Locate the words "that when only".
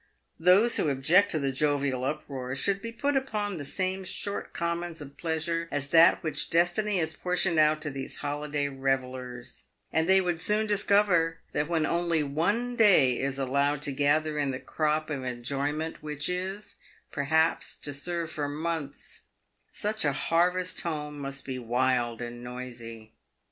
11.51-12.23